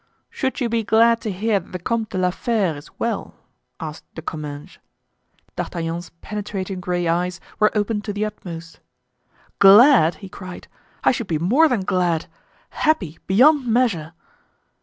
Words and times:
"Should 0.31 0.59
you 0.59 0.67
be 0.67 0.83
glad 0.83 1.21
to 1.21 1.31
hear 1.31 1.59
that 1.59 1.73
the 1.73 1.77
Comte 1.77 2.09
de 2.09 2.17
la 2.17 2.31
Fere 2.31 2.75
is 2.75 2.89
well?" 2.97 3.35
asked 3.79 4.03
De 4.15 4.23
Comminges. 4.23 4.79
D'Artagnan's 5.55 6.09
penetrating 6.21 6.79
gray 6.79 7.07
eyes 7.07 7.39
were 7.59 7.69
opened 7.77 8.03
to 8.05 8.13
the 8.13 8.25
utmost. 8.25 8.79
"Glad!" 9.59 10.15
he 10.15 10.27
cried; 10.27 10.67
"I 11.03 11.11
should 11.11 11.27
be 11.27 11.37
more 11.37 11.67
than 11.69 11.81
glad! 11.81 12.25
Happy—beyond 12.71 13.67
measure!" 13.67 14.13